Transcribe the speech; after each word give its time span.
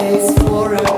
It's 0.00 0.32
for 0.42 0.74
a 0.74 0.97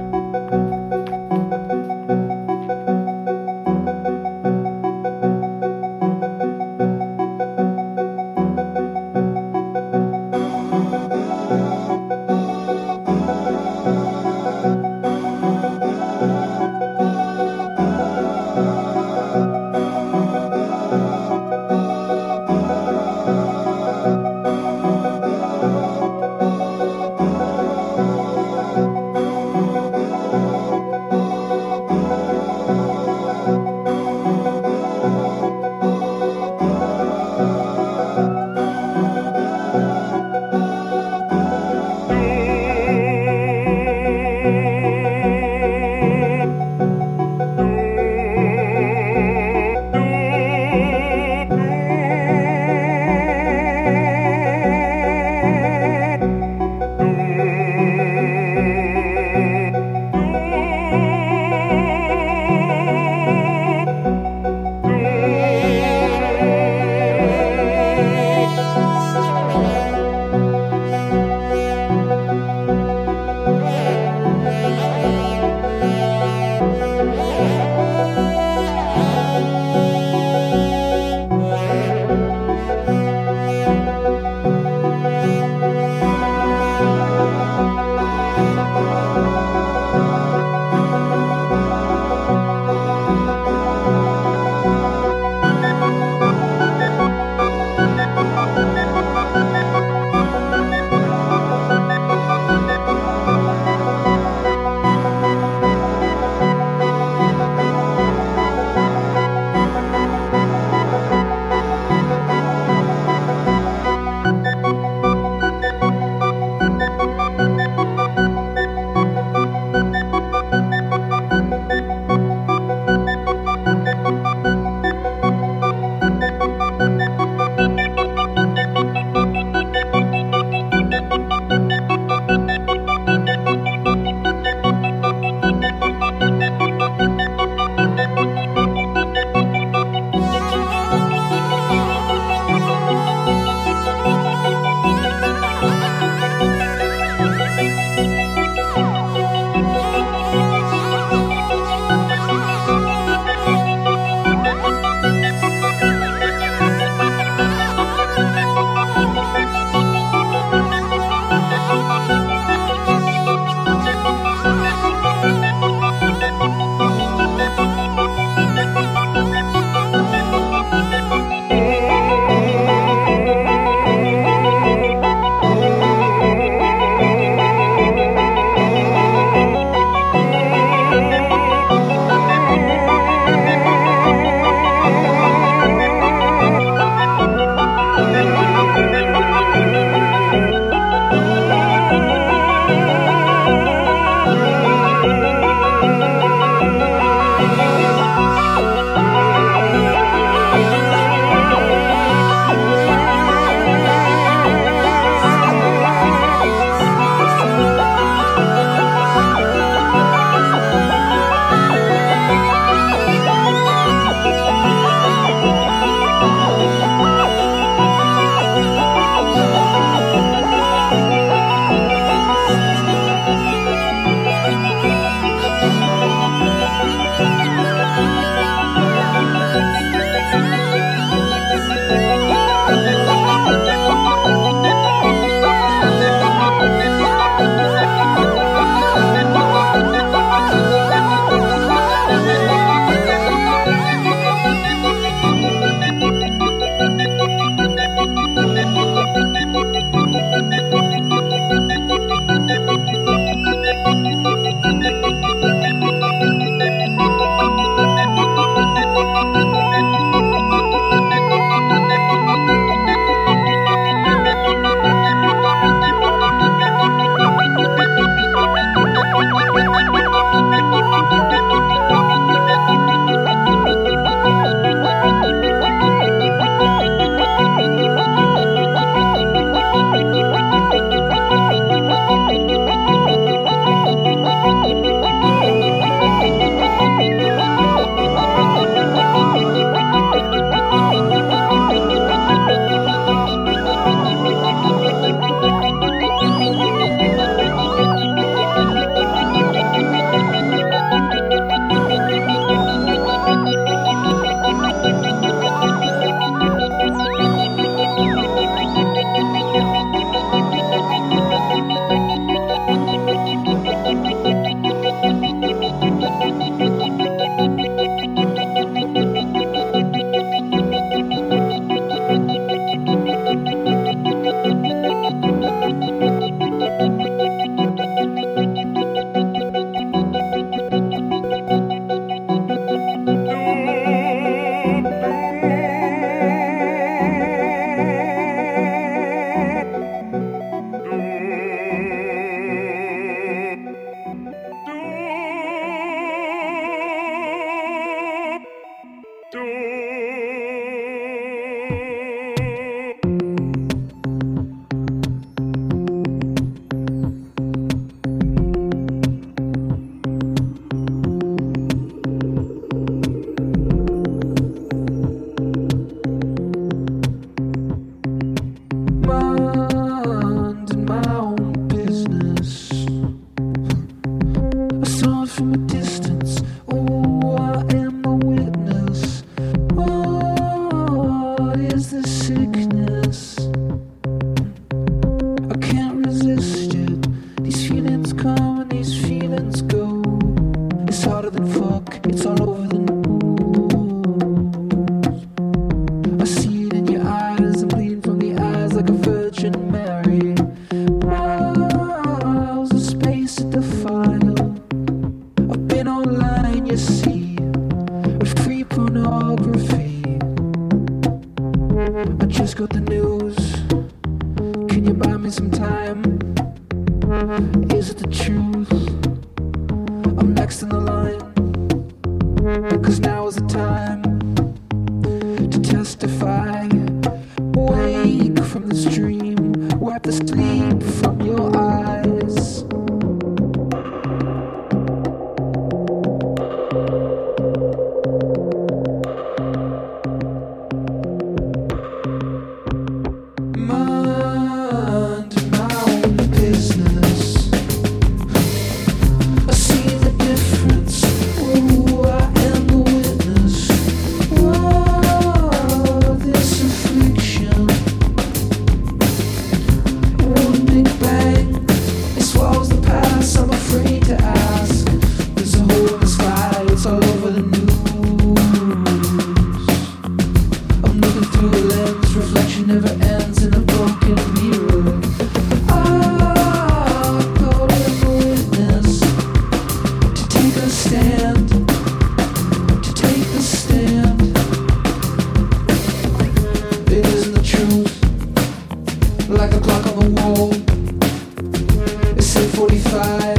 45 492.47 493.30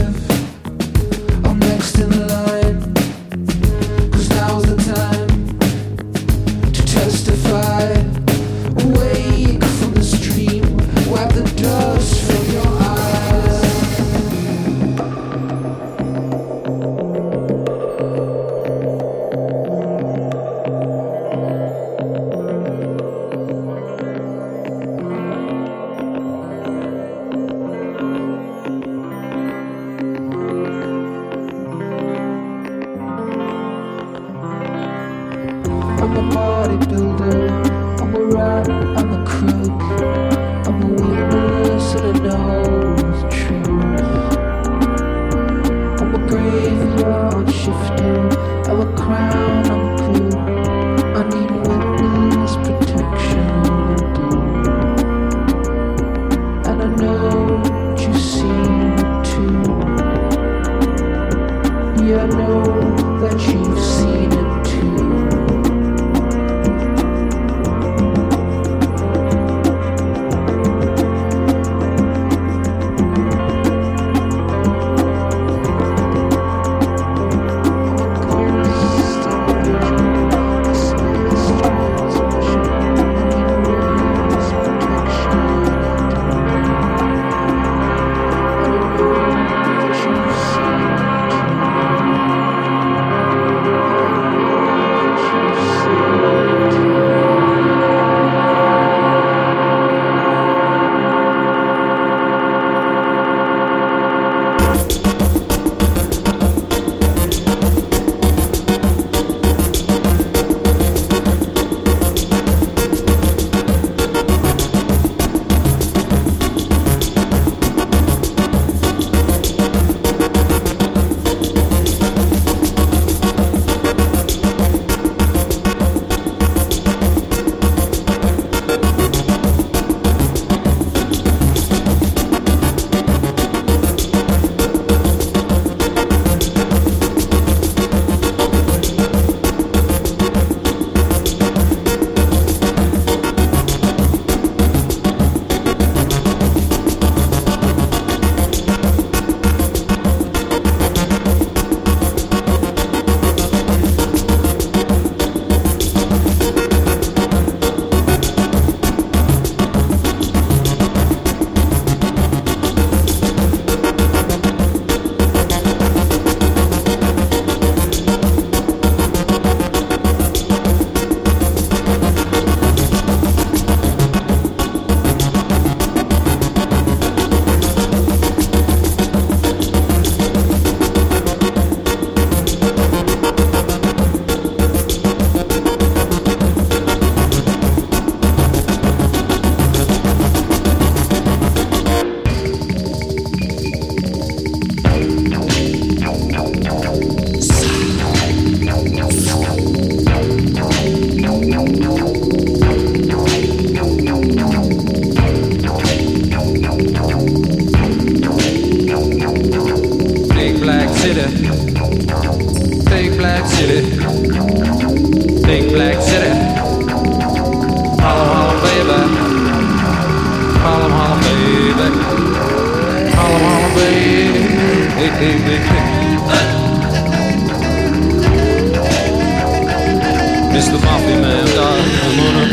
is 230.62 230.70
the 230.70 230.78
Mafia 230.86 231.20
Man. 231.20 231.48
I'm 231.58 232.16
gonna 232.18 232.46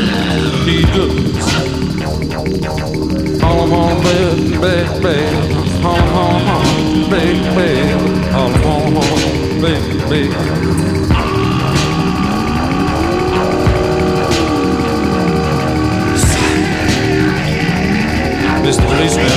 he 0.66 0.82
does. 0.82 1.50
Haul 3.42 3.74
on, 3.74 4.04
baby, 4.04 4.58
baby. 4.58 5.46
Haul 5.84 6.08
on, 6.24 6.42
haul, 6.48 7.10
baby, 7.10 7.40
baby. 7.56 7.90
Haul 8.34 8.54
on, 8.72 8.94
haul, 8.96 9.62
baby, 9.62 9.96
baby. 10.10 10.34
Mr. 18.66 18.86
Policeman, 18.86 19.32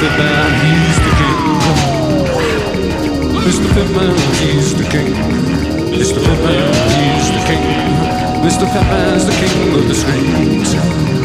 Pitman, 0.00 0.52
he's 0.64 0.96
the 0.96 1.12
king. 1.20 1.40
Mr. 3.44 3.68
Pitman, 3.74 4.16
he's 4.40 4.74
the 4.74 4.84
king. 4.84 5.12
Mr. 5.92 6.24
Pitman, 6.24 6.72
he's 6.96 7.28
the 7.36 7.42
king. 7.44 7.64
Mr. 8.40 8.64
Pitman's 8.72 9.26
the 9.26 9.32
king 9.32 9.74
of 9.78 9.88
the 9.88 9.94
strings. 9.94 11.19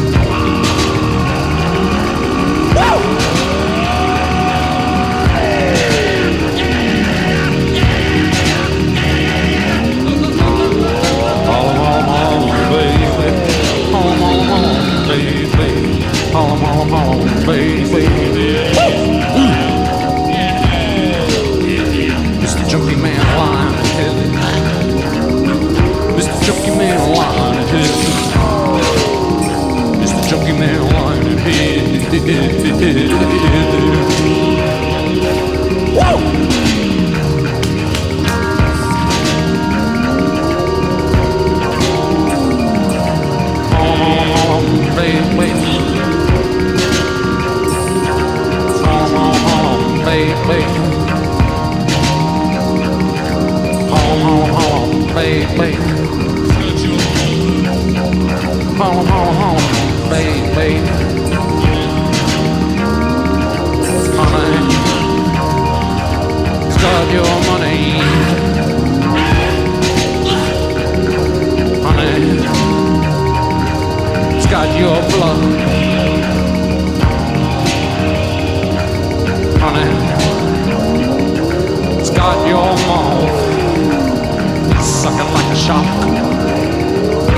Sucking 85.06 85.32
like 85.34 85.52
a 85.52 85.56
shark. 85.56 85.86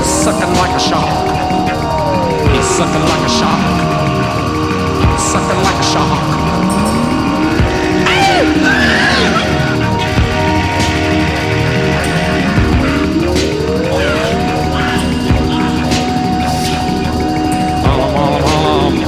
Sucking 0.04 0.54
like 0.54 0.76
a 0.76 0.80
shark. 0.80 1.37
Sucking 2.78 3.00
like 3.00 3.26
a 3.26 3.28
shark. 3.28 3.60
Sucking 5.18 5.62
like 5.64 5.74
a 5.74 5.82
shark. 5.82 6.38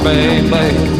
Baby. 0.03 0.90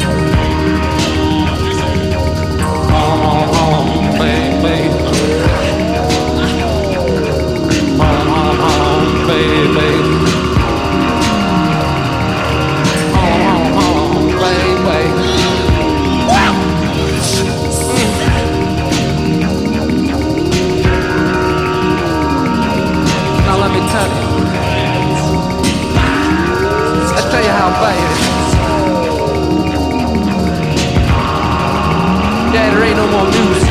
Ain't 32.92 33.00
no 33.00 33.10
more 33.10 33.24
music. 33.24 33.68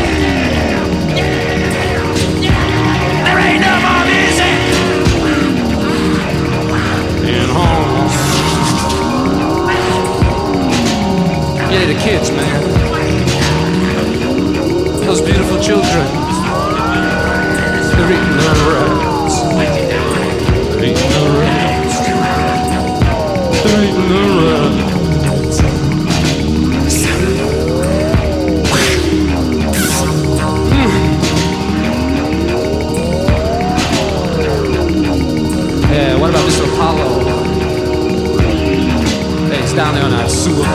There 3.25 3.39
ain't 3.39 3.61
no 3.61 3.73
more 3.85 4.03
music. 4.09 4.55
In 7.29 7.49
home. 7.49 8.09
Yeah, 11.71 11.85
the 11.85 11.97
kids, 12.01 12.31
man. 12.31 12.61
Those 15.05 15.21
beautiful 15.21 15.59
children. 15.61 16.07
They're 17.93 18.11
eating 18.11 18.37
their 18.37 19.00
Apollo? 36.81 37.09
Hey, 39.49 39.61
he's 39.61 39.73
down 39.73 39.93
there 39.93 40.03
on 40.03 40.09
that 40.09 40.31
sewer. 40.31 40.65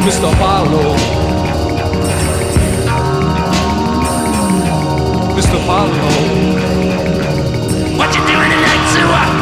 Mr. 0.00 0.32
Apollo. 0.32 0.96
Mr. 5.36 5.62
Apollo. 5.62 6.08
What 7.98 8.14
you 8.16 8.22
doing 8.22 8.50
in 8.50 8.60
that 8.64 8.80
sewer? 8.94 9.39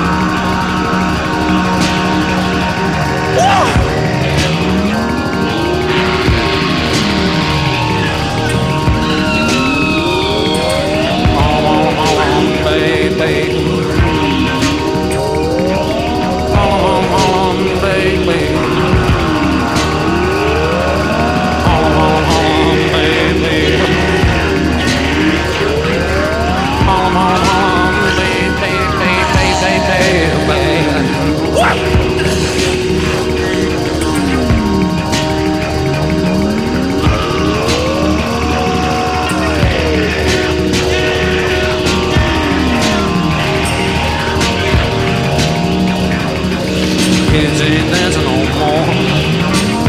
Kids 47.39 47.61
ain't 47.61 47.89
dancing 47.95 48.25
no 48.25 48.35
more. 48.35 48.85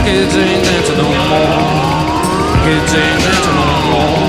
Kids 0.05 0.35
ain't 0.37 0.63
dancing 0.65 0.97
no 0.97 1.09
more. 1.09 1.49
Kids 2.63 2.93
ain't 2.93 3.21
dancing 3.25 3.55
no 3.57 3.65
more. 3.89 4.19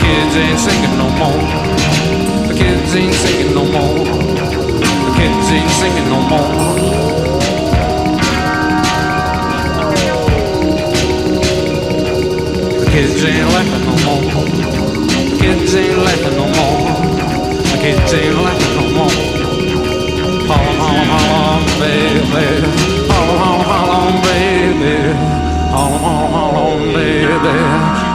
Kids 0.00 0.36
ain't 0.40 0.58
singing 0.58 0.96
no 0.96 1.08
more. 1.20 1.42
The 2.48 2.54
kids 2.56 2.96
ain't 2.96 3.12
singing 3.12 3.52
no 3.54 3.64
more. 3.76 4.04
The 5.04 5.12
kids 5.18 5.50
ain't 5.52 5.70
singing 5.80 6.08
no 6.08 6.20
more. 6.30 6.48
kids 12.90 13.22
ain't 13.22 13.48
laughing 13.52 13.84
no 13.84 13.94
more. 14.06 14.87
Kids 15.68 15.84
ain't 15.84 15.98
laughing 15.98 16.36
no 16.36 16.46
more. 16.56 16.80
The 17.60 17.76
kids 17.78 18.14
ain't 18.14 18.36
laughing 18.40 18.74
no 18.74 18.84
more. 18.96 19.16
Holla, 20.48 20.72
holla, 20.80 21.04
holla, 21.12 21.60
baby. 21.78 22.46
Holla, 23.12 23.34
holla, 23.42 23.64
holla, 23.68 24.12
baby. 24.24 25.12
Holla, 25.68 25.98
holla, 25.98 26.28
holla, 26.32 26.72
baby. 26.94 27.56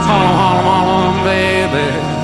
Holla, 0.02 0.32
holla, 0.40 0.66
holla, 0.66 1.22
baby. 1.22 2.23